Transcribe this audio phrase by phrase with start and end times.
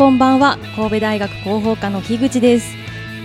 [0.00, 0.56] こんばんは。
[0.76, 2.74] 神戸大学広報課の樋口です、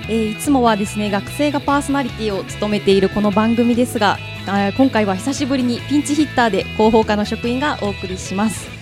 [0.10, 8.75] えー、いつもはですね学生がパーソナリティを務めているこの番組ですが今回は久しぶりにピンチヒッターで広報課の職員がお送りします。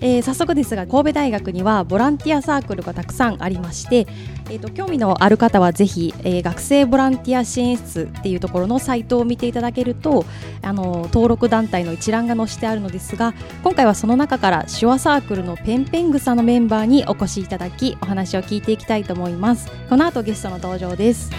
[0.00, 4.06] えー、早速ですが神戸大学にはボランティアサークルがたくさんありまして、
[4.50, 10.24] えーと、興味のある方はぜひ、えー、学生ボランティア支援室っていうところのサイトを見ていただけると
[10.62, 19.70] あの登録団体の一覧が載せてあるのですが今回はその中から手話サークルのペンペングサのメンバーにお越しいただきお話を聞いていきたいと思います。
[19.88, 21.30] この後ゲストの登場です。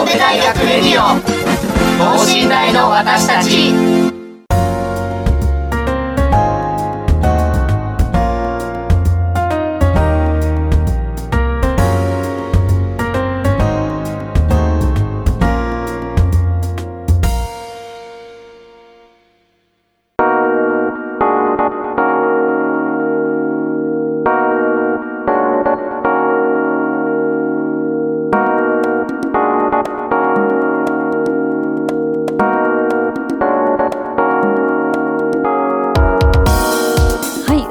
[0.00, 1.49] 神戸大学レディオ。
[2.00, 4.19] 等身大の私たち。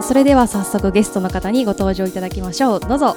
[0.10, 2.80] それでは早速ゲストの方にご登場いただきましょう。
[2.80, 3.16] どうぞ。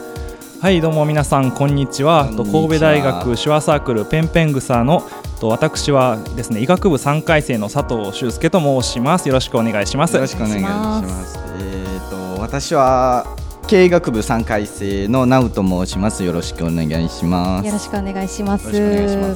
[0.61, 2.27] はいどうも皆さんこんにちは。
[2.27, 5.03] 神戸大学手話サークルペンペングサの
[5.41, 9.27] 私はですね医学部3回生の佐藤修介と申します。
[9.27, 10.17] よろしくお願いします。
[10.17, 11.39] よろしくお願いします。
[11.57, 13.25] えっ、ー、と私は
[13.73, 16.23] 経営学部3回生の直と申します。
[16.25, 17.67] よろしくお願いします。
[17.67, 18.69] よろしくお願いします。
[18.69, 18.71] お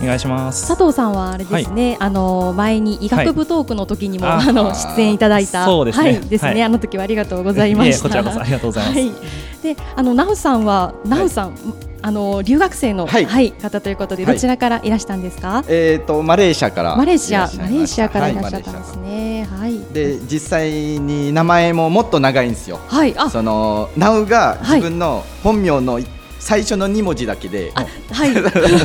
[0.06, 0.68] 願いします。
[0.68, 5.64] 佐藤さんはあれですね、はい、あの前に医学部トークの時にも、はい、あの出演いただいた。
[5.64, 8.02] そうですね、はい、ですね、あの時はありがとうございました。
[8.02, 11.54] こちらこそありがとうございます、であの直さんは直さん、
[12.02, 15.64] あの留学生の、はい、はい、方ということで、どちらからいらしたんですか？
[15.68, 19.44] えっ、とマレーシアからマレーシアマレーシアからいらっしゃったんですね。
[19.50, 19.80] はい。
[19.92, 22.78] で実際に名前ももっと長いんですよ。
[22.86, 23.14] はい。
[23.16, 26.00] あそのナウが自分の本名の
[26.38, 28.32] 最初の二文字だけで、はい。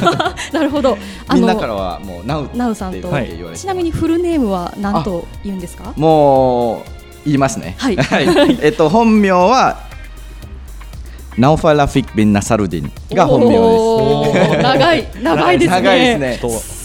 [0.53, 0.97] なるほど。
[1.33, 3.09] みんなからはもうナウナウさんと、
[3.55, 5.93] ちなみにフルネームは何と言うんですか？
[5.95, 6.81] もう
[7.25, 7.75] 言いますね。
[7.77, 7.97] はい。
[8.61, 9.90] えっと本名は
[11.37, 14.61] ナオファラフィック・ビン・ナサルディンが本名です。
[14.61, 15.81] 長い、 長いですね。
[15.81, 16.39] 長いですね。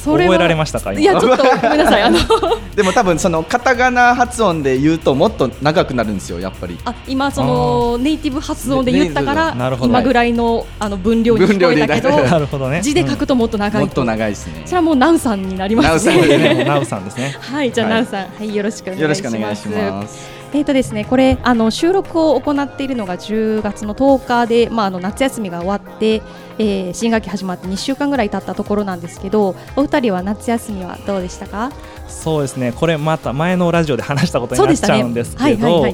[0.07, 2.03] 覚えられましたかいやちょっとごめんなさい。
[2.03, 2.19] あの
[2.77, 6.79] でも多分そのカタカナ発音で言うともっと長くなるんですよやっぱり。
[6.85, 12.81] あ今そのネイティブ発音で言ったから今ぐらいのあの分量に聞こえたけど なるほどね。
[12.83, 14.63] 字で書くともっと長いもっと長いですね。
[14.65, 16.65] それはもうナウさんになりますね。
[16.65, 17.37] ナウさんですね。
[17.41, 18.21] はいじゃあナウさん。
[18.21, 26.23] はいよろしくお願いしますえーとですね、これあの収録を行っているのが10月の10日で、まあ、あの夏休みが終わって、
[26.59, 31.71] えー、新学期始まって2週間ぐらい経ったところなんですけどお二人は夏休みはどうでしたか？
[32.09, 32.73] そうですね。
[32.73, 35.85] これまた前のラジオで話したことになっちゃうんですけど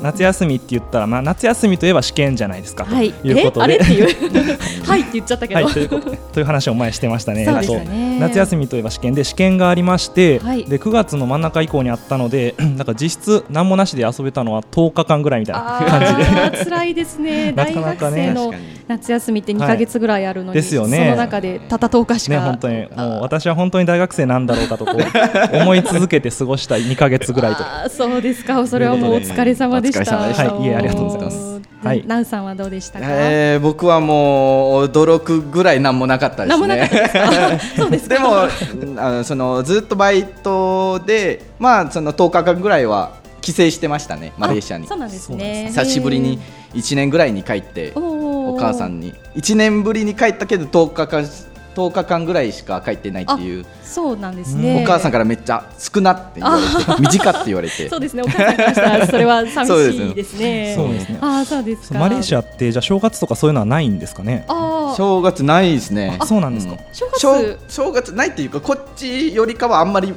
[0.00, 3.80] 夏休みって言ったら、まあ、夏休みといえば試験じゃないですか、はい、ということで。
[4.86, 5.88] はいって言っちゃったけど、はい、という
[6.32, 7.44] という話を前してましたね。
[7.44, 7.66] ね。
[7.66, 7.74] と
[8.20, 16.64] 夏休みといえば試験で試験がありまして、はい、で9月の真ん中以降にあったので なんか実質何もなしで遊べたのは10日間ぐらいみたいな感じで。
[16.64, 17.52] 辛いです ね。
[17.52, 18.52] 大学生の
[18.88, 27.64] 夏休みって2か月ぐらいあるのに、ですよね、その中でたった10日しか、ね、本当にもう私は本当に大学生なんだろうかとこう思い続けて過ごした2か月ぐらいと。
[27.90, 28.66] そうですか。
[28.66, 30.68] それはもうお疲れ様でした、はい、い。
[30.68, 31.60] えありがとうございます。
[31.82, 36.90] はい、ナウさんはどうでしたか、えー、僕はもう驚くぐらい何もなかったですね。
[37.74, 38.42] そうですでも
[38.98, 44.86] あのそのずっとバイトでまあその10日間ぐらいは帰省してましたねマレーシアに。
[44.86, 45.66] そうなんですね。
[45.68, 46.38] 久しぶりに
[46.74, 47.92] 1年ぐらいに帰って
[48.50, 49.14] お母さんに。
[49.36, 53.64] 1年ぶりに帰ったけど10日間10 10日間ぐらいしか帰ってないっていう。
[53.82, 54.82] そうなんですね。
[54.82, 57.88] お母さんからめっちゃ少なって言われて短って言われて。
[57.88, 60.74] そうですねお母さんからしたらそれは寂しいですね。
[60.76, 61.18] そうですね。
[61.20, 64.44] あそうですマレーシアってじゃ正月とかそういうのはないんですかね？
[64.96, 66.18] 正月ないですね。
[66.26, 67.06] そうなんですか、正
[67.36, 70.12] 月正月ないっていうかこっちよりかはあんまり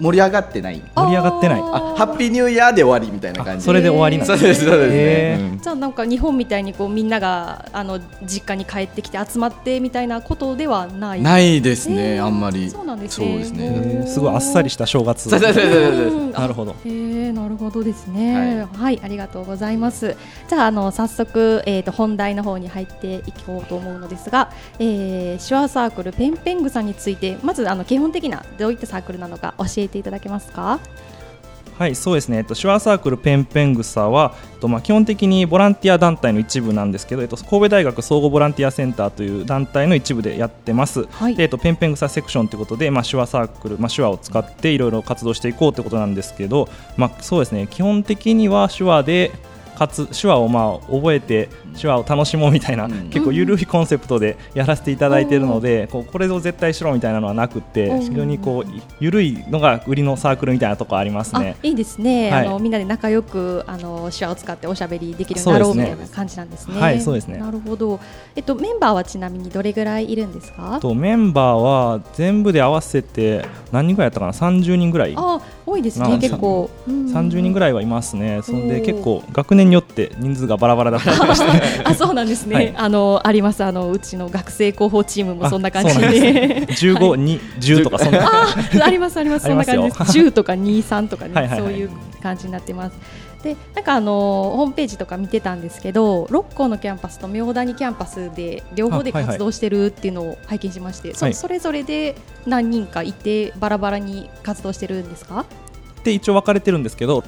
[0.00, 0.82] 盛り上がってない。
[0.94, 1.60] 盛り上がってない。
[1.60, 3.64] あハッピーニューイヤーで終わりみたいな感じ。
[3.64, 5.38] それで終わりなんですそうですそうです。
[5.38, 11.22] ね、うん、じゃあなんか日本みたいにこうみんながあの実家に帰ってきて集まってみたいなことではない？
[11.22, 12.70] ないですね、あんまり。
[12.70, 13.26] そうなんですね。
[13.26, 14.06] そうですね。
[14.06, 15.28] すごいあっさりした正月。
[15.30, 16.72] そうそうそうそうなるほど。
[16.84, 20.16] へえなるほどですね、はい、はい、ありがとうございます。
[20.48, 30.80] じゃああの早速、えーと、本題の方に入っていこうと思うのですが、えー、手話サークルペンペングさんについてまずあの基本的などういったサークルなのか教えていただけますか？
[31.76, 47.66] はいそうですね、えっと、手話サークルペンペングサは、えっとまあ、基本的にボランティア団体の一部なんですけど、えっと、神戸大学総合ボランティアセンターという団体の一部でやってます、はい、でえっと、ペンペングサセクションということで、まあ、手話サークル、まあ、手話を使っていろいろ活動していこうということなんですけど、まあ、そうですね。
[47.68, 49.32] 基本的には手話で
[49.76, 51.48] かつ手話をまあ覚えて
[51.78, 61.56] 手話を楽しもうみたいな、うん、結構緩いコンセプトでやらせていただいているので、こうこれを絶対しろみたいなのはなくて非常にこう緩いのが売りのサークルみたいなところありますね。
[61.62, 66.80] いいですね、はい、あのみんなで仲良くあの手話を使っておしゃべりできるようになろうみたいな感じなんですね。
[66.80, 67.38] はいそうですね。
[67.38, 68.00] なるほど、
[68.36, 70.78] えっと、メンバーはちなみにどれぐらいいるんですか？
[70.80, 75.14] とメンバーは全部で合わせて何人ぐらいやったかな？30人ぐらい。
[75.16, 78.42] あ多いですね結構、うん、30人ぐらいはいますね。
[78.42, 83.64] そんで結構学年によって人数がバラバラだったりしてあそうなんですね、はい、あのあります。
[83.64, 86.66] あのうちの学生広報チームもそんな感じで。
[86.76, 88.26] 十五二十とかそんな。
[88.26, 89.46] あありますあります。
[89.46, 90.12] そんな感じです。
[90.12, 91.90] 十とか二三とかねそういう
[92.22, 92.96] 感じになってます。
[93.42, 102.16] でなんかあのホームページとか見てたんですけど六甲のキャンパスと名谷キャンパスで両方で活動してるっていうのを拝見しまして、そそれぞれで
[102.46, 105.44] 何人かいてバラバラに活動してるんですか？
[106.04, 107.22] で一応分かれてるんですけど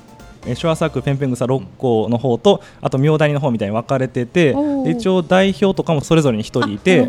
[0.59, 4.55] 手話サークルペンペングサ6校の方とあと明谷の方みたいに分かれてて
[4.91, 7.00] 一応代表とかもそれぞれに1人いて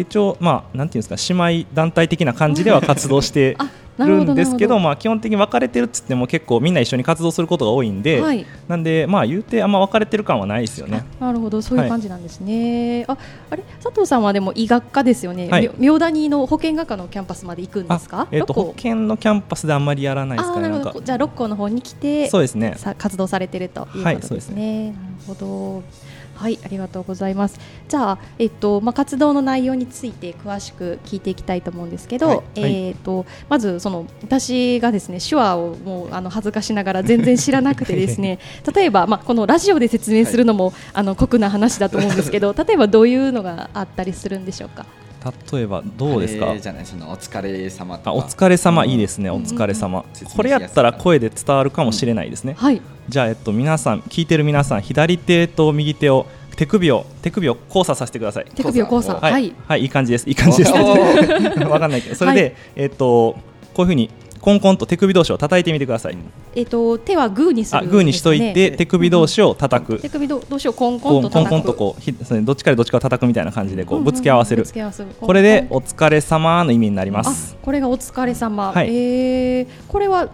[0.00, 3.56] 一応まあなんていうんですか姉妹団体的な感じでは活動して
[4.04, 11.04] るんですけどまあ、基本的に分かれてるっつっても結構みんな一緒に活動することが多いんで、はい、なんでまあ言うてあんま分かれてる感はないですよね。
[11.18, 13.04] なるほどそういう感じなんですね。
[13.08, 13.18] はい、あ
[13.50, 13.62] あれ？
[13.82, 18.28] 佐藤さんはでも医学科ですよね、はい、名谷の保健学科のキャンパスまで行くんですか？
[18.30, 20.66] えーと、保健のキャンパスであんまりやらないですかね
[21.04, 22.74] じゃあ六甲の方に来てそうですね。
[22.76, 24.90] さ活動されてるということですね。
[24.90, 25.82] なるほど
[26.36, 27.58] はい、ありがとうございます。
[27.88, 32.28] じゃあ、えっと、まあ、活動の内容について詳しく聞いていきたいと思うんですけど。
[32.28, 38.38] はい、えっと、まず、その、私がですね、手話をもう、あの、恥ずかしながら、全然知らなくてですね。
[38.74, 44.86] 例えば、まあ、このラジオで説明するのも、はい、あの、酷な話だと思うんですけど、例えば、どういうのがあったりするんでしょうか？
[45.52, 46.56] 例えばどうですか？
[46.58, 50.04] じゃないそのお疲れ様あお疲れ様いいですね、お疲れ様、
[50.36, 56.26] これやったら声で伝わるかもしれないですね、はい、じゃあえっと皆さん聞いてる皆さん左手と右手を
[56.56, 58.46] 手首を手首を交差させてください。
[58.54, 59.16] 手首を交差。
[59.20, 60.26] はい、はい、いい感じです。
[60.26, 60.72] いい感じです。
[61.68, 62.14] わかんないけど。
[62.14, 63.36] それで、えっと
[63.74, 64.08] こういうふうに
[64.46, 66.16] コンコンと手首同士を叩いてみてください。
[66.54, 69.98] えっ、と手はグーにする、ね、グーにしといて手首同士を叩く。
[69.98, 74.64] 手首同士をコンコンとコンコンとこうひどっちからどっちかを叩くみたいな感じでこうぶつけ合わせる。
[75.20, 77.56] これでお疲れ様の意味になります。
[77.60, 78.70] これがお疲れ様。
[78.70, 80.28] はい、えー、これは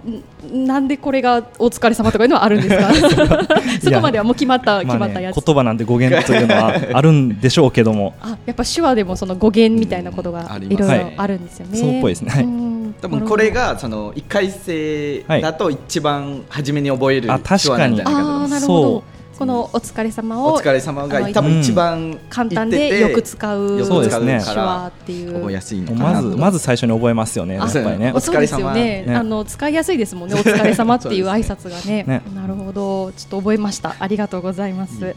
[0.52, 2.92] なんでこれがお疲れ様とかいうのはあるんですか？
[3.82, 8.12] そこまではもう決まった決まったやつ、ね、言葉なんで語源というのはあるんでしょうけども。
[8.20, 11.78] あやっぱ手話でもその語源みたいなことがいろいろあるんですよね。
[11.78, 12.30] そうっぽいですね。
[12.30, 18.66] はい多分これがその一回生だと一番初めに覚える手話なんじゃないかと思います。
[18.66, 19.22] そう。
[19.38, 25.34] このお疲れ様をお疲れ様が多分一番簡単でよく使うそうですね手話っていう。
[25.34, 28.12] 覚えやすいのまずまず最初に覚えますよねやっぱりね。
[28.12, 28.72] お疲れ様。
[28.72, 29.04] ね。
[29.08, 30.36] あの使いやすいですもんね。
[30.38, 32.22] お疲れ様っていう挨拶がね。
[32.34, 33.10] なるほど。
[33.12, 33.96] ちょっと覚えました。
[33.98, 35.16] ありがとうございます。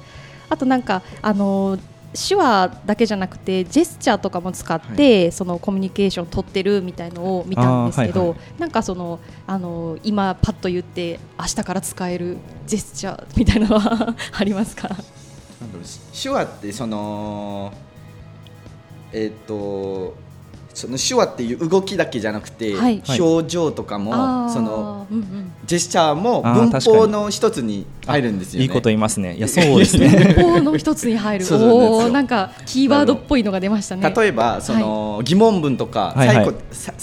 [0.50, 1.78] あとなんかあの
[2.16, 14.90] 手話だけじゃなくてジェスチャーとかも使って、はい、そのコミュニケーション取ってるみたいのを見たんですけど、はいはい、なんかそのあの今パッと言って明日から使えるジェスチャーみたいなのは ありますか？
[16.22, 17.74] 手話ってその
[19.12, 20.16] えっ、ー、と
[20.76, 29.38] その手話っていう動きだけじゃなくて、はい、表情とかも、その、うんうん、ジェスチャーも文法の一つに入るんですよ、ね、いいこと言いますね。
[29.38, 30.36] いや そうですね。
[30.36, 31.46] 文法の一つに入る。
[31.50, 34.14] おおなんかキーワードっぽいのが出ましたね。
[34.16, 36.56] 例えばその、はい、疑問文とか最後、はい。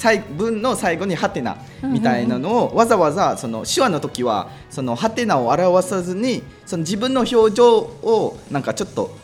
[0.03, 9.22] はい、文の最後にハテナみたいなのを、わざわざその手話の時はそのハテナを表さずにその自分の表情をなんかちょっと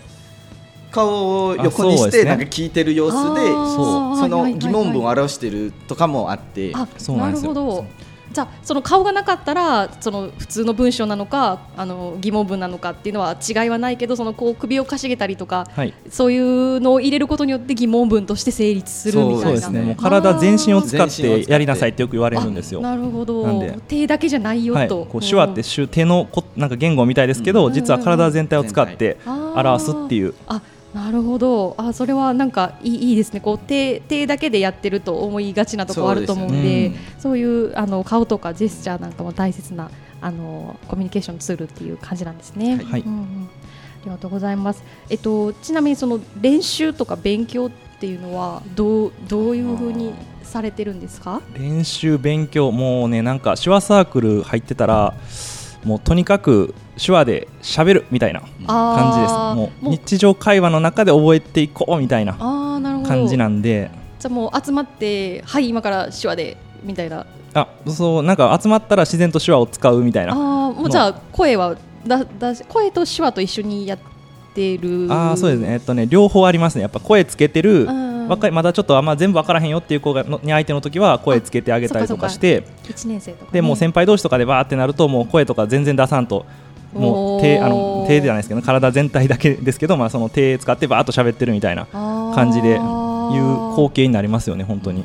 [0.90, 6.72] 顔を横にしてなんか聞いてる様子でその疑問文を表してるとかもあって。
[6.72, 6.86] な
[7.30, 7.84] るほど。
[8.32, 19.42] じゃあその顔がなかったらその普通の文章なのかあの疑問文なのかっていうのは違いはないけどそのこう首をかしげたりとか、はい、そういうのを入れることによって疑問文として成立するみたいな。
[19.42, 19.82] そうですね。
[19.82, 22.80] もう体全身を使ってやりなさいってよく言われるんですよ。
[22.80, 23.46] なるほど。
[23.88, 30.34] 手だけじゃないよと、はい、こう手話って手のこなんか言語みたいですけど、うん、実は体全体を使って表すっていう。
[30.46, 30.60] あ
[30.98, 39.90] なるほどあそれはなんかいいいいですねこう手手だけでやってると思いがちなところあると思うんでそう、いうあの顔とかジェスチャーなんかも大切な
[40.20, 42.82] あのコミュニケーションツールっていう感じなんですね。
[42.84, 43.48] はい、うんうん、
[44.02, 44.82] ありがとうございます。
[45.08, 50.12] えっとちなみにその練習とか勉強っていうのはどうどういうふうに
[50.42, 51.40] されてるんですか？
[51.54, 55.14] 練習勉強もうねなんか手話サークル入ってたら。
[55.88, 59.32] もうとにかく手話で喋るみたいな感じです。
[59.32, 63.90] もう日常会話の中で覚えていこうみたいな感じなんで。
[64.18, 67.24] じゃあもう集まってはい今から手話でみたいな。
[67.54, 70.32] あそうなんか集まったら自然と手話を使うみたいな。
[70.32, 71.74] あもうじゃあ声は
[72.06, 73.98] だだ声と手話と一緒にやっ
[74.52, 75.08] てる。
[75.10, 75.72] あそうですね。
[75.72, 76.82] えっとね両方ありますね。
[76.82, 86.46] やっぱ声つけてる、うん若いまだちょっとあんま全部分からへんよっていう子がのに相手の時は声つけてあげたりとかして1年生とか、ね、でも先輩同士とかでわーってなるともう声とか全然出さんと。
[86.94, 91.84] もう手あの手じゃないですけど体全体だけですけど、まあ、その手使ってばーっと喋ってるみたいな
[92.34, 92.78] 感じでいう
[93.74, 95.04] 光景になりますよね本当に。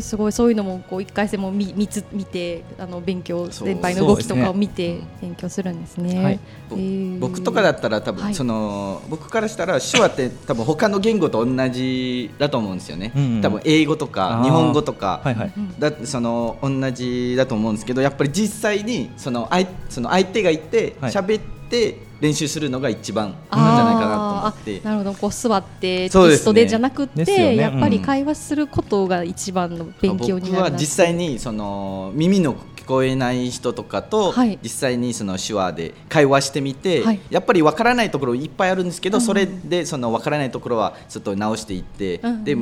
[0.00, 6.22] すごいそういうのもこう一回戦も見見つ見てあの勉強先輩の動きとかを見て勉強するんですね。
[6.22, 6.40] はい。
[6.72, 13.12] えー、僕とかだったら多分、はい、その僕からしたら手話って多分他の言語と同じだと思うんですよね。
[13.14, 24.80] うんうん、多分英語とか日本語とか、はいはい、だその同じだと思うんですけどやっぱり実際にその相その相手がいて喋って、はい練習するのが一番なんじゃないかなと思って。
[24.80, 25.14] なるほど。
[25.14, 42.56] こう座ってテキストでじゃなくて、ね、やっぱり会話することが一番の勉強になる僕は実際にその耳の聞こえない人とかと、実際にその手話で会話してみて、はい、やっぱりわからないところいっぱいあるんですけど、うん、それでそのわからないところはちょっと直していって、うん、で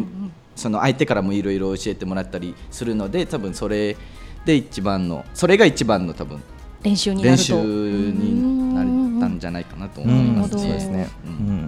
[0.55, 3.97] その相手からもいろいろ教えてもらったりするので多分それ
[4.45, 6.43] で一番のそれが一番の多分
[6.83, 7.38] 練習になると。
[7.38, 8.38] 練習に
[9.38, 11.09] んじゃないかなと思います、ね、そうですね。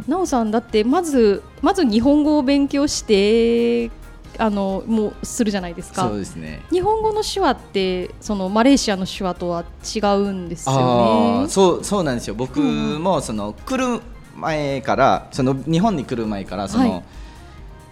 [0.06, 3.90] なおさんだってまずまず日本語を勉強して
[4.38, 6.08] あのもうするじゃないですか。
[6.08, 6.62] そうですね。
[6.70, 11.48] 日本語の手話ってそのマレーシアの手話とは違うんですよね。
[11.48, 12.34] そうそうなんですよ。
[12.34, 14.00] 僕もその来る
[14.36, 17.02] 前からその日本に来る前からその、はい、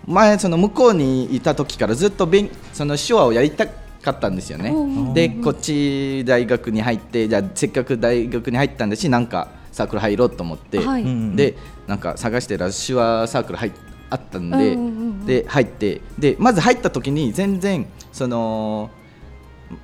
[0.06, 4.72] 前その向こうにいた時からずっと勉その手話をやりたかったんですよね。
[5.12, 11.04] でこっち大学に入ってじゃあせっかく大学に入ったんだしなんかサークル入ろうと思って、はい、
[11.36, 11.56] で
[11.86, 13.72] なんか探してら手話サークル入
[14.10, 18.90] あったんで、で入ってでまず入った時に全然その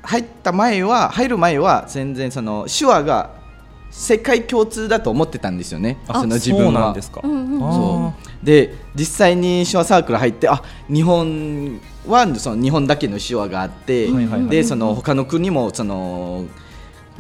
[0.03, 3.31] 入った前は入る前は全然その手話が
[3.91, 5.99] 世界共通だと思ってたんですよね。
[6.09, 6.97] その自分は。
[7.01, 8.45] そう。
[8.45, 10.61] で実際に手話サークル入ってあ
[10.93, 14.11] 日本はその日本だけの手話があって、
[14.49, 16.47] でその他の国もその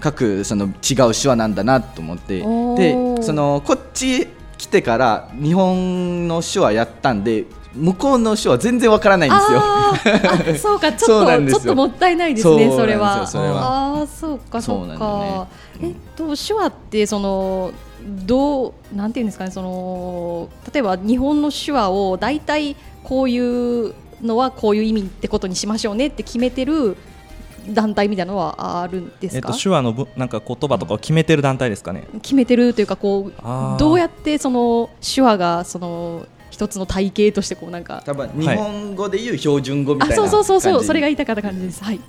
[0.00, 0.72] 各その違う
[1.14, 4.26] 手話なんだなと思ってでそのこっち
[4.58, 10.58] 来てから日本の手話やったんで向こうの手話全然わからないんですよ。
[10.58, 13.26] そうか ちょっとちょっともったいないですねそれは。
[13.26, 15.48] それはあそうかそうか。
[15.80, 17.72] ね、えっと手話ってその
[18.04, 26.96] どうなんていうんですかねその例えば日本の手話を大体こういうのはこういう意味ってことにしましょうねって決めてる
[27.68, 32.04] 団体みたいなのはあるんですか、えっと、手話のなんか言葉とかを決めてる団体ですかね。
[32.22, 40.84] 決めてるというかこうどうやってその手話がその一つの体系としてこうなんか多分日本語でいう標準語みたいな、はい、そうそうそうそう。
[40.84, 41.82] それが言いたかった感じです。
[41.82, 42.00] はい。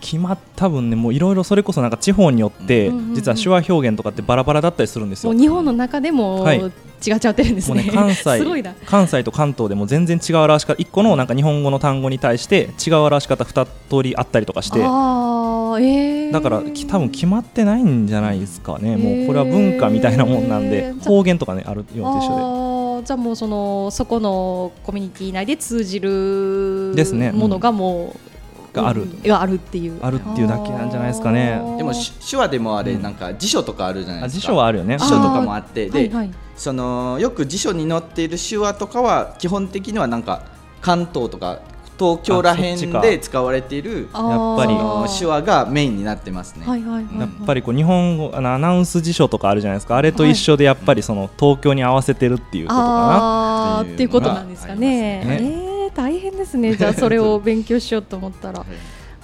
[0.00, 5.34] 決まっ多分ねもういろいろそれこそなんか地方によって実は手話表現とかってバラバラだったりするんですよ。
[5.34, 6.72] 日本の中でも、はい、
[7.06, 7.82] 違っちゃってるんですね。
[7.84, 8.44] ね関西
[8.86, 13.70] 関西と関東でも全然違う表し方一個のなんか日本語の単語に対して違う表し方二通
[14.02, 14.80] りあったりとかして。
[14.82, 26.94] あえー、だから多分決まってないんじゃないですかね、もうこれは文化みたいなもんなんで、方言とかねあるような一緒でじゃあもうそのそこのコミュニティ内で通じる
[27.34, 28.29] ものがもう
[28.72, 29.98] がある、があるっていう。
[30.02, 31.60] あるっていうだけなんじゃないですかね。
[31.76, 31.92] でも
[32.28, 34.40] 手話でもあれなんか辞書とかあるじゃないですか。
[34.40, 34.98] 辞書はあるよね。
[34.98, 35.88] 辞書とかもあって。
[35.88, 40.42] で、はいはい、そのよく辞書に載っている手話とかは基本的にはなんか
[40.80, 41.60] 関東とか
[41.98, 44.74] 東京らへんで使われているやっぱり。
[45.18, 46.66] 手話がメインになってますね。
[46.66, 47.04] はいはいはい。
[47.04, 49.96] はい、やっぱりこう日本語アナウンス辞書とかあるじゃないですか。
[49.96, 53.82] あれと一緒でやっぱりその東京に合わせてるっていうことかな。
[53.82, 55.24] っていうことなんですかね。
[55.24, 56.74] ねえー、大変ですね。
[56.76, 58.64] じゃあそれを勉強しようと思ったら。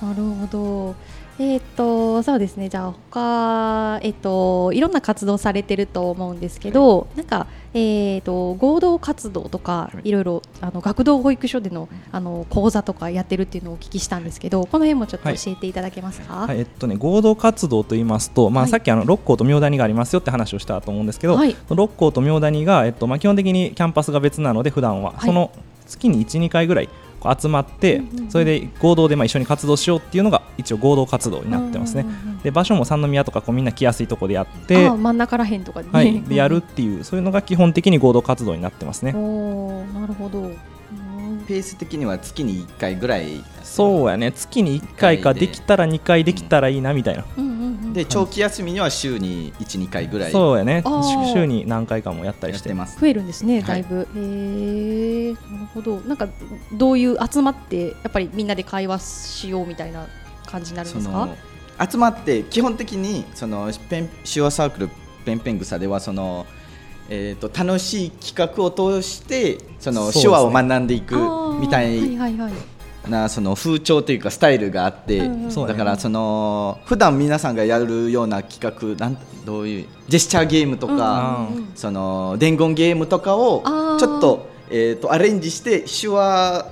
[0.03, 0.95] なるほど。
[1.39, 2.71] えっ、ー、とそうですね。
[2.71, 7.79] じゃあ他えっ、ー、といろんな活動されてると思うんですけど、はい、なんかえ
[8.19, 16.47] っ、ー、と合同活動とか、い、ろいろあの学童保育所でのあの講座とかやってるっていうのをお聞きしたんですけど、この辺もちょっと教えていただけますか？
[16.47, 25.51] はい、えっとね合同活動と言いますと、まあ、さっきあの六甲と妙谷がありますよって話をしたと思うんですけど、六甲と妙谷がえっとまあ基本的にキャンパスが別なので普段はその
[25.87, 26.89] 月に1、2回ぐらい
[27.39, 32.07] 集まって、それで合同でまあ一緒に活動しようっていうのが一応合同活動になってますね。
[32.43, 39.13] で場所も三宮とかこうみんな来やすいところでやって真ん中らへんとかで,、はい、でやるっていうそういうのが基本的に合同活動になってますね。
[39.15, 40.53] おなるほど。
[41.47, 44.33] ペース的には月に1回ぐらいそうやね。
[44.33, 45.47] 月に1回かで。
[45.47, 47.25] きたら2回できたらいいなみたいな、
[47.97, 50.33] で長期休みには週に12回ぐらい。
[50.33, 50.85] そうやね。
[51.33, 53.01] 週に何回かもやったりしてます。
[53.01, 56.01] 増えるんですねだいぶ、はい、へえなるほど。
[56.01, 56.29] なんか
[56.75, 60.07] どういう集まってやっぱりみんなで会話しようみたいな
[60.45, 61.29] 感じになるんですか？
[61.91, 64.91] 集まって基本的にそのペン手話サークル
[65.25, 66.47] ペンペン草ではその
[67.09, 71.15] えーと、楽しい企画を通してその手話を学んでいく
[71.61, 72.01] みたい
[73.09, 78.61] なその風潮というかスタイルがあって、だからその普段皆さんがやるような企
[78.97, 83.63] 画なんどういうジェスチャーゲームとか、その伝言ゲームとかを
[83.99, 86.67] ちょっと,、えーと、アレンジして手話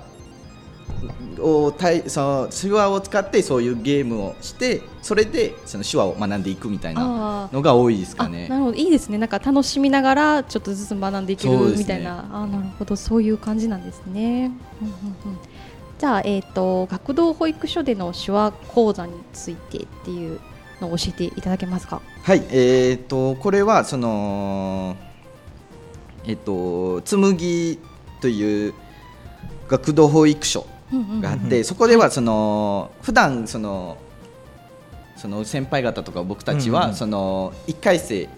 [1.39, 1.73] を
[2.07, 8.49] その手話を使ってそういうゲームをしてそれでその手話を学んでいくみたいなのが多いですかね。
[8.49, 8.77] なるほど。
[8.77, 9.19] いいですね。
[9.19, 12.97] なんか楽しみながらちょっとずつ学んでいけるみたいな、ね、あなるほど。
[12.97, 14.51] そういう感じなんですね。
[14.81, 14.95] うんうん
[15.27, 15.39] うん
[15.99, 20.41] じゃあ、えーと、学童保育所での手話講座についてっていう
[20.81, 22.03] のを教えていただけますか？
[22.23, 24.97] はい、えーと、これはその、
[26.25, 27.79] えーと、つむぎ
[28.21, 28.75] という
[29.69, 30.67] 学童保育所
[31.21, 33.97] があって、そこではその普段その
[35.17, 38.29] その先輩方とか僕たちは、その1回生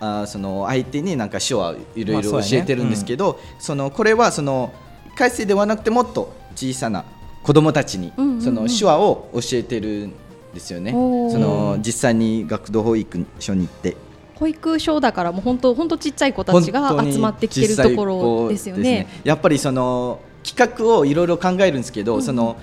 [0.00, 4.72] あその相手になんか手話いろいろ教えてるんですけど、そのこれはその
[5.14, 7.04] 1回生ではなくてもっと小さな
[7.42, 10.14] 子どもたちにその手話を教えてるん
[10.52, 10.96] ですよね、そ
[11.38, 13.96] の実際に学童保育所に行って。
[14.34, 18.82] 保育所だからもう本当本当ちっちゃい子たちが集まってきてるところですよね。
[18.82, 19.08] ね。
[19.22, 22.56] やっぱりその企画をいろいろ考えるんですけど、うん、その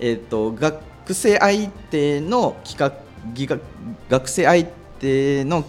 [0.00, 2.92] えっ、ー、と学生相手の企画
[4.10, 4.66] 学生相
[4.98, 5.64] 手の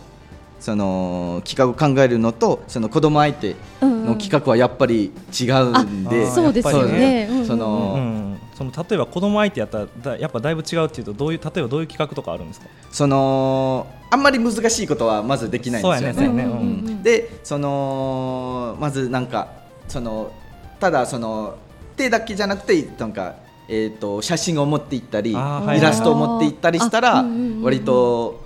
[0.64, 7.44] その企画を考えるのとその子供相手の企画はやっぱり違うんで、うんうん、そうですよね。
[7.46, 12.68] その、うん、その例えば子供相手やったらだやっぱだいぶ違うっていうとどういう例えばどういう企画とかあるんですか？
[12.92, 16.32] そのあんまり難しいことはまずできないんですよ。
[16.32, 16.46] ね。
[16.46, 16.46] ね。
[16.46, 19.50] ねでそのまずなんか
[19.90, 20.32] その
[20.80, 21.58] ただその
[21.98, 23.36] 手だけじゃなくてなんか
[23.70, 27.24] えーと、写真を持っていったりイラストを持っていったりしたら
[27.62, 28.43] 割と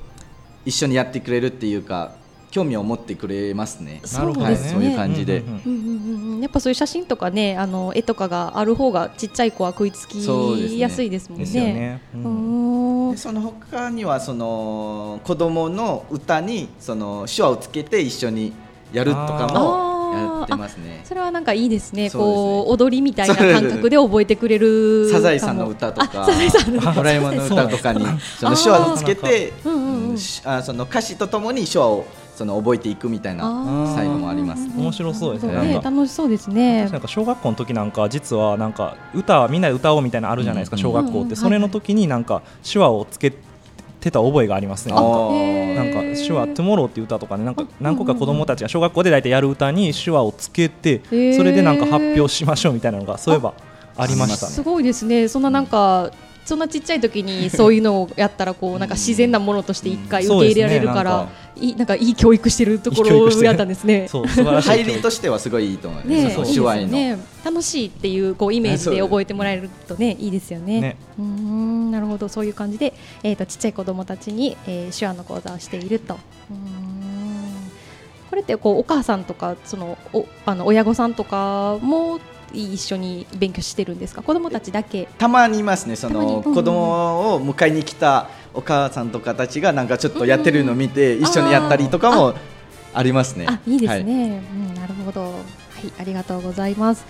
[0.68, 2.12] 一緒にやってくれるっていうか
[2.52, 4.02] 興味を持ってくれますね。
[4.04, 4.70] そうですね。
[4.72, 5.44] そういう感じで。
[6.42, 10.18] やっぱそういう写真とかね、あの絵とかがある方がちっちゃい子は食いつき
[10.80, 11.46] やすいですもんね。
[11.46, 12.18] ねう
[13.14, 18.54] ん、その他にはその子供の歌にその手話をつけて一緒に
[18.92, 19.88] やるとかも。
[20.14, 21.02] やってますね。
[21.04, 22.10] それはなんかいいですね。
[22.10, 25.10] こう踊りみたいな感覚で覚えてくれる。
[25.12, 26.28] サザエさんの歌とか、
[26.96, 28.06] ドラえもんの歌とかに
[28.40, 29.54] その手話をつけて、
[30.46, 35.80] あその歌詞とともに手話をその覚えていくみたいな最後もあります、面白そうですね。
[35.84, 36.88] 楽しそうですね。
[36.90, 43.32] なんか小学校の時なんか実はなんか歌みんなで歌おうみたいなあるじゃないですか、小学校って、それの時になんか手話をつけ
[44.00, 44.94] てた覚えがありますね。
[44.94, 47.44] なんか手話「トゥモロー」っていう歌とかね。
[47.44, 51.02] なんか何個か子供たちが小学校で大体やる歌に手話をつけて
[51.36, 53.54] それでなんか発表しましょうみたいなのがそういえば
[53.98, 54.52] ありましたね。
[54.52, 55.28] すごいですね。
[55.28, 56.12] そんななんか
[56.48, 64.08] そんなちっちゃい時にそういうのをやったらこうなんか自然なものとして一回受け入れられるから、いいなんかいい教育してるところやったんですね。
[64.08, 66.38] 入りとしてはすごいいいと思います。
[66.40, 70.16] ね、手話の、ね、楽しいっていうこうイメージで覚えてもらえるとね。
[70.22, 70.80] いいですよね。
[70.80, 72.30] ねうんなるほど。
[72.30, 76.18] そういう感じでえっ、ー、とちっちゃい子供たちに、えー、手話の講座をしていると。
[76.50, 76.58] うん。
[78.30, 82.22] これってこうお母さんとかそのおあの親御さんとかも
[82.54, 84.22] 一緒に勉強してるんですか？
[84.22, 85.08] 子供たちだけ？
[85.18, 85.96] たまにいますね。
[85.96, 92.34] その、子供を迎えに来たお母さんとかたちがなんかちょっとやってるのを見て一緒にやったりとかも
[92.94, 93.46] ありますね。
[93.50, 95.22] あいいですね、はい、うん、なるほど。
[95.22, 95.30] は
[95.84, 97.06] いありがとうございます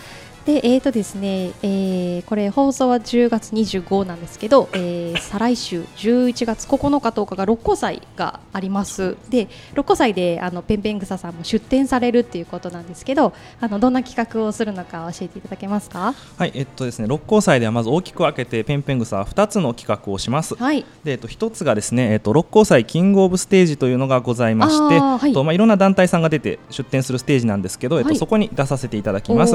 [0.47, 9.17] でえーとですね、えー、これ放送は10月25なんですけど、えー、再来週11月9日10日が六甲祭があります。
[9.29, 16.13] で六甲祭であのペンペングサさんも出展されるっていうことなんですけどあのどんな企画をするのか教えていただけますか？
[16.37, 25.33] はいえっとですね六甲祭ではまず大きく分けてペンペングサ2つの企画をします、はい、でえっと1つがですね、えっと、六甲祭キングオブステージというのがございまして、はい。
[25.33, 29.53] とまあ、いろんな団体さんが出て出展するステージなんですけど、えっと、そこに出させていただきます。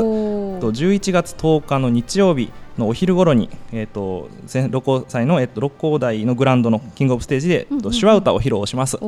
[0.61, 4.29] と11月10日の日曜日のお昼頃に、えーと、
[4.71, 8.97] 六甲祭の、えーと、六甲台のグランドのキングオブステージで、うんうん、手話歌を披露します。
[8.97, 9.01] あ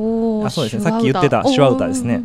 [0.49, 0.83] そうですね。
[0.83, 2.21] さっき言ってた手話歌ですね。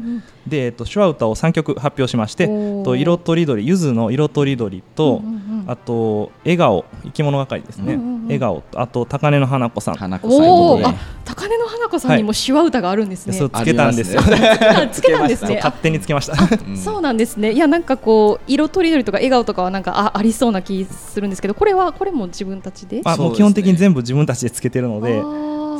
[0.46, 2.46] で、えーと、手話歌を3曲発表しまして
[2.84, 9.94] と色とりどりゆずの色とりどりと、うんうんうん、あと笑顔生き物係ですね、うんうんうん、笑顔あと高根の花子さん。
[9.94, 10.94] 花子さんおあ
[11.24, 14.20] 高根の花子さんにも手話歌があるんですね、はい、そうつけたんですよ。
[14.90, 15.56] つけたんですね。
[15.56, 16.34] 勝手につけました。
[16.76, 17.52] そうなんですね。
[17.52, 23.02] いやなんかこう色とりどりとか笑顔とかはなんかあありそうな気するんですけどこれはこれも自分たちで？
[23.04, 25.22] あもう基本的に全部自分たちでつけてるので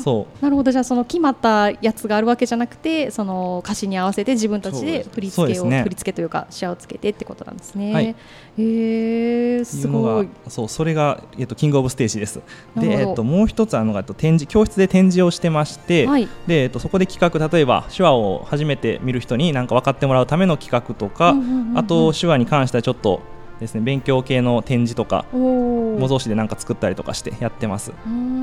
[0.03, 0.43] そう。
[0.43, 0.73] なるほど。
[0.73, 7.93] じゃあその決まったやつがあるわけじゃなくてその歌詞に合わせて自分たちで振り付けを、ね、振り付けというかシアをつけてってことなんですね。
[7.93, 8.15] はい、へ
[8.59, 10.29] えすごい。
[10.49, 12.41] そうそれが、えっと、キングオブステージです。
[12.77, 21.35] で、えっと、もう一つあのが展示教室で展示をしてまして、はい、でえっと、そこで企画例えば手話を初めて見る人に何か分かってもらうための企画とか、
[21.75, 23.21] あと手話に関してはちょっと
[23.61, 23.81] ですね。
[23.83, 27.93] 勉強系の展示とか模造紙でなんか作ったりとかしてやってます。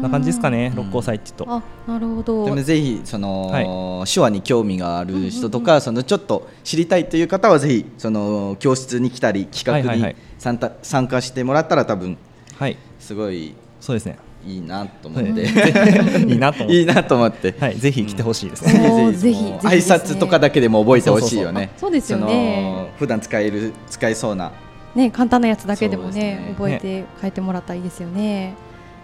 [0.01, 0.71] な感じですかね。
[0.75, 1.55] 六甲祭って言うと、
[1.87, 2.45] あなるほど。
[2.45, 12.17] でもぜひその、はい、手話に興味がある人とか、そのちょっと知りたいという方はぜひその教室に来たり企画に参加,、参加してもらったら多分、
[12.57, 14.19] はい、すごいそうですね。
[14.45, 16.31] いいなと思って、い。
[16.35, 16.73] いなと思って。
[16.73, 18.65] いいなと思って、はい、ぜひ来てほしいです。
[18.65, 19.11] ね。
[19.11, 21.71] ぜひ挨拶とかだけでも覚えてほしいよね。
[21.75, 22.93] そうですよね。
[22.97, 24.51] 普段使える使えそうな
[24.97, 28.55] ね、簡単なやつだけでもね、ね、覚えて帰ってもらったらいいですよね。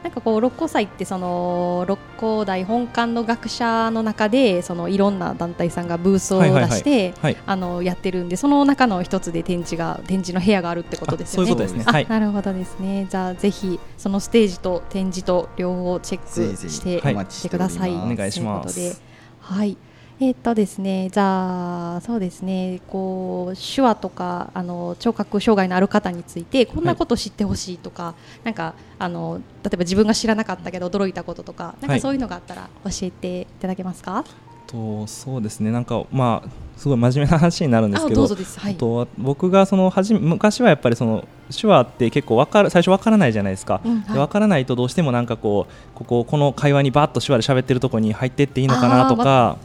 [0.01, 7.13] なんかこう六甲祭ってその六甲台本館の学者の中でそのいろんな団体さんがブースを出して
[7.45, 11.51] あのやってるんでその中の一つで展示が展示の部屋があるってことですよね。
[11.51, 11.89] そういうことですね。
[11.89, 13.07] はい、なるほどですね。
[13.09, 17.91] じゃあぜひそのステージと展示と両方チェックしてしてください。
[17.91, 19.01] お願いします。
[19.39, 19.77] はい。
[20.19, 34.13] えっ、とですね、じゃあそうですね、こう手話とかあの聴覚障害のある方についてこんなこと知ってほしいとか、はい、なんかあの例えば自分が知らなかったけど驚いたこととか、なんかそういうのがあったら教えていただけますか？
[34.13, 49.57] はい、とそうですね、なんかまあすごい真面目な話になるんですけど、はい、と僕がそのはじ昔はやっぱりその手話って結構わかる最初わからないじゃないですか、うんはい、からないとどうしてもなんかこうこここの会話にばっと手話で喋ってるところに入ってっていいのかなとか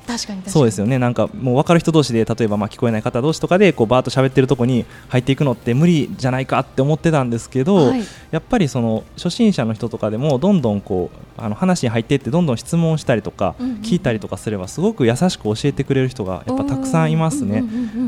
[0.46, 0.98] そうですよね。
[0.98, 17.64] なんかもう分かる人同士で例えばまあ聞こえない方同士とかでこうバーッと喋ってるところに入っていくのって無理じゃないかって思ってたんですけど、はい、やっぱりその初心者の人とかでもどんどんこうあの話に入っていってどんどん質問したりとか聞いたりとかすればすごく優しく教えてくれる人がやっぱたくさんいますね。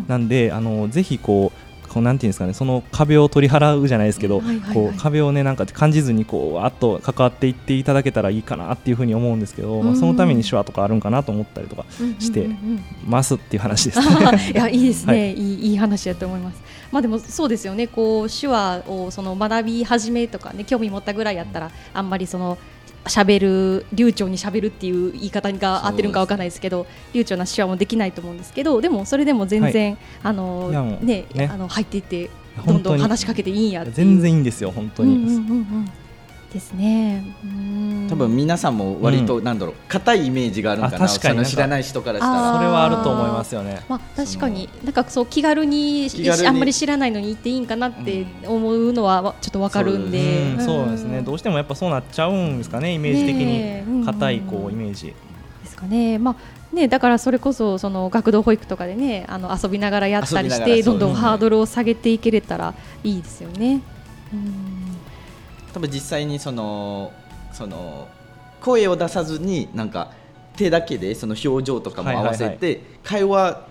[0.09, 4.41] なんであのぜひこうこうなんていうんですかねその壁を取り払うじゃないですけど、
[4.73, 11.85] こう壁をねなんか感じずにこうわっと関わっていっていただけたらいいかなっていうふうに思うんですけど、まあ、そのために手話とかあるんかなと思ったりとか
[12.19, 12.49] して。
[13.05, 16.63] ますっていう話です、いやいいですね、 はい、いいいい話だと思います。
[16.93, 17.87] まあでもそうですよね。
[17.87, 22.59] こう手話をその学び始めとかね興味持ったぐらいやったらあんまりその
[23.05, 32.31] 喋る流暢にしゃべるっていう言い方が合ってるかわからないですけど流暢な手話もできないと思うんですけどでもそれでも全然、はい、あのね、ね、あの入っていって
[32.67, 35.17] どんどん話しかけていいんや全然いいんですよ本当に。
[35.17, 35.93] うんうんうんうん
[36.53, 37.23] ですね。
[38.09, 40.99] 多分皆さんも割となんだろう硬、いイメージがあるかな？
[41.07, 41.47] 確かに。
[41.47, 42.55] 知らない人からしたら。
[42.57, 44.69] それはあると思いますよね、まあ、確かに。
[44.83, 46.09] なんかそう気軽に
[46.47, 51.23] あんまり知らないのに行っていいんかなって思うのはちょっとわかるんで、そうですね。
[51.23, 54.05] どうしてもやっぱそうなっちゃうんですかねイメージ的に。
[54.05, 55.15] 硬いこうイメージ、で
[55.67, 56.19] すかね。
[56.19, 56.37] まあ
[56.75, 63.83] ね、だからそれこそその学童保育とかでねあの遊びながらやったりしてどんどんハードルを下げていけれたらいいですよね。
[64.33, 64.90] うん
[65.73, 67.13] 多分実際にその
[67.53, 68.09] その
[68.61, 70.13] 声を出さずになんか
[70.57, 73.67] 手だけでその表情とかも合わせて会話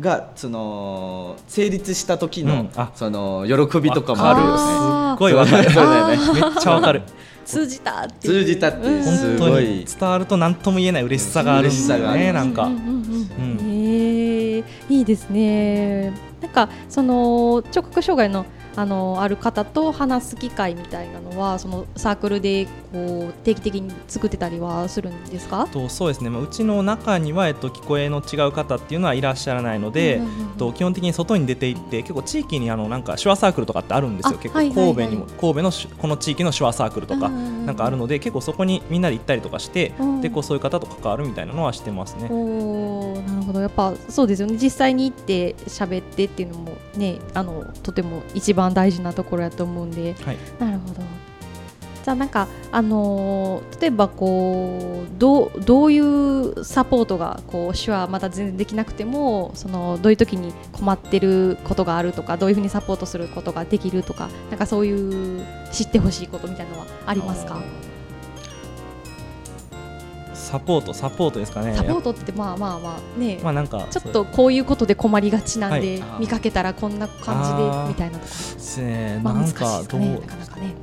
[0.00, 5.16] がその成立した時の、その喜びとかもあるよね。
[5.16, 5.70] すごいわかる。
[5.72, 6.16] そうだよね。
[6.34, 7.02] めっちゃわかる。
[7.44, 12.32] 通じたって通じたってすごい伝わると何とも言えない嬉しさがあるんですよね。
[12.32, 12.68] なんか。
[14.90, 16.12] いいですね。
[16.42, 18.44] なんかその聴覚障害の
[18.78, 25.66] あのある方と話す機会みたいなのはそのサークルでこう定期的に作ってたりはするんですか？
[25.66, 34.38] とそうですね、まあ、うちの中には、えっと、聞こえの違う方っていうのはいらっしゃらないので、うんうんうん、と基本的に外に出て行って結構地域にあのなんか手話サークルとかってあるんですよ。
[34.38, 42.28] 結構神戸にも、神戸のこの地域の手話サークルとかなんかあるので結構そこにみんなで行ったりとかして、うん、でこうそういう方と関わるみたいなのはしてますね。
[42.30, 43.60] おなるほど。
[43.60, 44.56] やっぱそうですよね。
[44.56, 51.02] 実際に行って喋ってっていうのもねあのとても一番大事なところやと思うんで、はい、なるほど。
[52.04, 67.60] じゃあなんかあのー、例えばこうどうどういうサポートがこう手話まだ全然できなくてもそのどういう時に困ってることがあるとかどういうふうにサポートすることができるとかなんかそういう知ってほしいことみたいなのはありますか？
[70.48, 71.76] サポートサポートですかね。
[71.76, 73.38] サポートってまあまあまあね。
[73.42, 80.74] まあなんかちょっとこういうことで困りがちなんで、はい、見かけたらこんな感じでみたいなとかですね、まあ、難しいですかねなかなかね。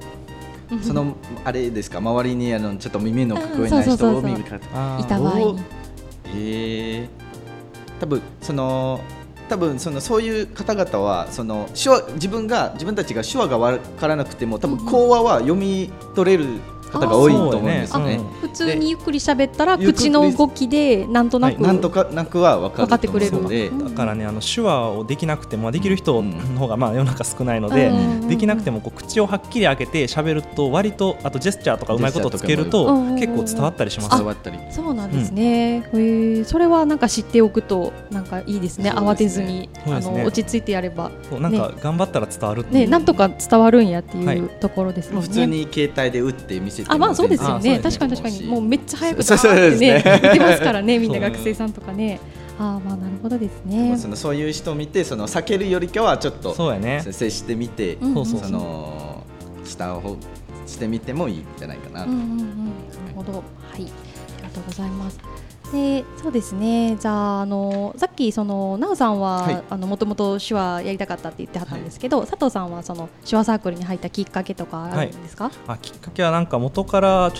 [0.83, 5.59] そのあれですか周りにあのちょっと耳の聞こえない人を見かけいた場合に。
[6.35, 7.09] ええ
[7.99, 9.01] 多分その
[9.49, 16.45] 多分そのそういう方々はその手話自分が自分たちが手話が分からなくても多分講話は読み取れる
[16.91, 18.19] 方が多いと思うんですね。
[18.41, 24.05] 普通にゆっくり喋ったら口の動きでなんとなく、なんとかなくは分かってくれるので、だか。
[24.05, 27.91] らねあの手話をできなくてもできる人の方がまあ世の中少ないので、
[28.27, 34.17] できなくてもこう口をはっきり開けて喋ると割とあとジェスチャーとかうまいことつけると結構伝わったりします。
[34.17, 34.59] 伝わったり。
[34.71, 35.89] そうなんですね。
[35.91, 38.91] うん、えそれはなんか知っておくとなんかいいですね。
[38.91, 45.21] 慌てずにあの落ち着いてやれば、なんか頑張ったら伝わるねなんとか伝わるんやっていうところですね。
[45.21, 47.79] 普通に携帯で打って見せてあまあそうですよね。
[47.79, 48.43] 確かに確かに。
[48.43, 52.19] もうめっちゃ早く伝わってね言ってますからね みんな学生さんとかね。
[52.57, 53.97] あまあなるほどですね。
[53.97, 57.01] そのそういう人を見てその避けるよりかはちょっとそうやね。
[57.09, 59.23] 接してみて、うん、その
[59.65, 60.17] 下を
[60.65, 62.05] してみてもいいんじゃないかな。
[62.05, 63.31] うんうんうん、なるほど。
[63.33, 63.43] はい。
[63.75, 63.85] あり
[64.43, 65.19] がとうございます。
[65.71, 66.95] でそうですね。
[66.99, 77.31] じゃああのさっきその奈緒さんは、はい、あのもともと手話やりたかったって言ってはったんですけど、はい、佐藤さんはその手話サークルに入ったきっかけとかあるんですか、はい、あきっかけはなんか元から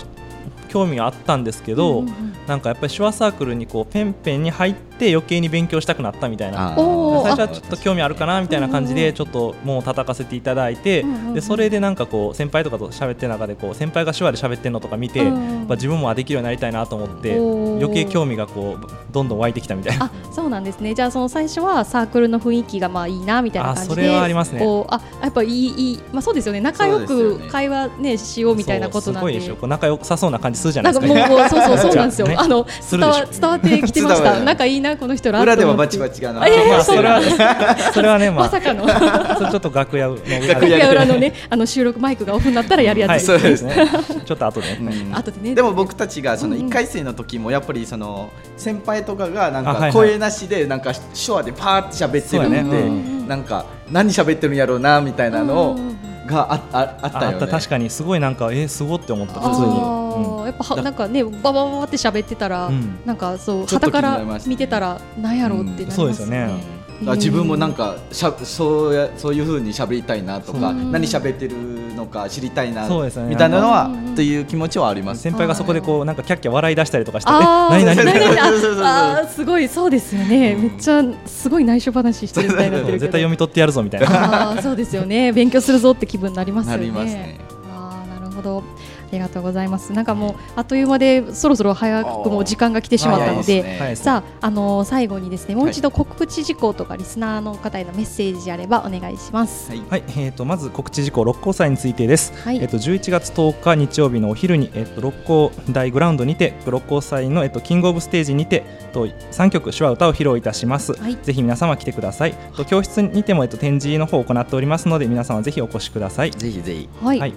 [0.68, 6.74] 興味があったんですけど、うんうん、なんかやっぱり手話サークルにこうペンペンに入って余計に勉強したくなったみたいな。
[7.22, 11.04] 最初はちょっと興味あるかなみたいな感じでちょっともう叩かせていただいて、
[11.34, 20.06] でそれでなんかこう先輩とかと喋ってる中でこう先輩が手話で喋ってるのとか見て、やっぱ自分もできるようになりたいなと思って余計興味がこうどんどん湧いてきたみたいな。
[20.06, 20.94] あそうなんですね。
[20.94, 24.64] じゃあその最初はサークルの雰囲気がまあいいなみたいな感じでそれはありますね。
[24.88, 26.60] あやっぱいいいい、まあ、そうですよね。
[26.60, 29.18] 仲良く会話ねしようみたいなことなんで。
[29.18, 31.48] すごいでしょ仲良さそうな感じするじゃないですか、ね。
[31.48, 32.28] そうそうそうなんですよ。
[32.36, 34.40] あの伝わ伝わってきてました。
[34.40, 35.40] 仲いいなこの人ら。
[35.40, 36.40] 裏ではバチバチがな。
[36.82, 38.86] それはそれはねまさかの。
[38.86, 43.88] ちょっと楽屋の楽屋裏のねあの収録マイクがオフになったらやるやつですね。
[44.24, 44.78] ちょっと後で。
[45.12, 45.54] 後でね。
[45.54, 55.78] でも僕たちがその一回生の時もやっぱりその先輩とかがなんか声なしでなんか手話でパーって喋ってるのでなんか何喋ってるんやろうなみたいなのを。
[56.26, 57.46] があああったよね。
[57.46, 57.90] 確かに。
[57.90, 71.56] すごいなんかえー、すごって思った普通に、うん、やっぱなんかねババババって喋ってたら、うん、なんかそう旗から見てたらなんやろうってなりますね、そうですよね自分もなんかしゃそうやそういうふうに喋りたいなとか何喋ってる
[71.94, 75.22] のか知りたいな、ね、みたいなのはという気持ちはあります。
[75.22, 78.38] 先輩がそこでこうなんかキャッキャ笑い出したりとかして何何何？
[78.82, 84.52] あすごいそうですよね、めっちゃすごい内緒話してるみたいな 絶対読み取ってやるぞみたいな。
[84.52, 85.32] あそうですよね。
[85.32, 86.90] 勉強するぞって気分になりますよね。
[86.90, 87.40] ね。
[87.74, 88.58] あなるほど。
[88.58, 88.62] あ
[89.12, 89.92] りがとうございます。
[89.92, 99.70] なんかもうあっという間でそろそろ早くも時間が来てしまったので、ね、さああの最後にですねもう一度告知事項とかリスナーの方へのメッセージあればお願いします。
[99.70, 102.32] はい、はい、えっ、ー、とまず告知事項六甲祭についてです。
[102.44, 110.92] はい、えっ、ー、と11月10日日曜日のお昼にえっ、ー、と六甲大グラウンドにて六甲祭のえっ、とキングオブステージにてと3曲手話歌を披露いたします。
[110.94, 112.34] はい、ぜひ皆様来てください。
[112.56, 116.30] と教室にてもえっと展示の方を行っておりますので皆様ぜひお越しください。
[116.30, 116.88] ぜひぜひ。
[117.02, 117.34] はい、はい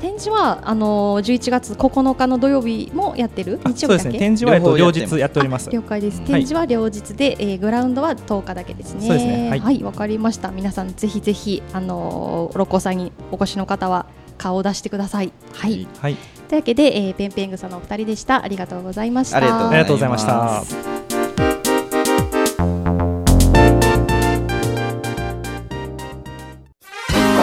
[0.00, 3.60] 展示はあの11月9日の土曜日もやってる？
[3.66, 5.68] 日曜日だけ、ね、展示は、えっと、両日やっております。
[5.70, 9.06] 了解です、展示は両日で、えー、グラウンドは10日だけですね。
[9.06, 9.50] そうですね。
[9.50, 9.82] はい。
[9.82, 10.50] わ、かりました。
[10.50, 14.06] 皆さんぜひぜひあの六甲さんにお越しの方は
[14.38, 15.32] 顔を出してください。
[15.52, 16.16] はい、はい、
[16.48, 18.44] というわけで、えー、ペンペングサのお二人でした。
[18.44, 19.38] ありがとうございました。
[19.38, 20.62] ありがとうございました。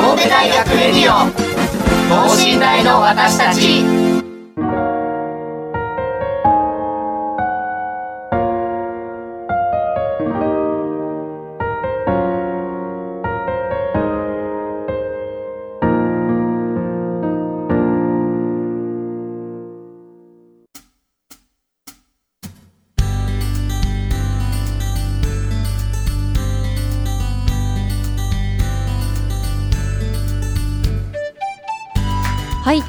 [0.01, 1.74] 神戸大学レディオ
[2.09, 4.14] 等身大の私たち。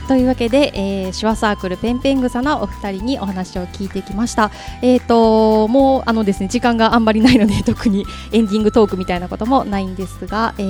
[0.06, 4.50] というわけで、えー、手話サークルペンペングサのお二人にお話を聞いてきました。
[4.82, 10.62] えっ、ー、ともうあのですね時間があんまりないので 特にエンディングトークみたいなこともないんですが、え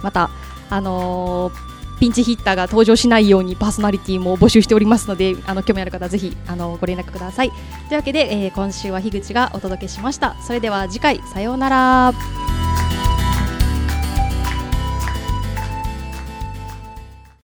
[0.00, 0.30] ー、また
[0.70, 7.50] あのーピンチヒッターが登場しないようにパーソナリティも募集しておりますのであの興味ある方はぜひあのご連絡ください。
[7.50, 7.58] とい
[7.92, 10.34] うわけで、えー、今週は樋口がお届けしました。
[10.40, 12.39] それでは次回さようなら。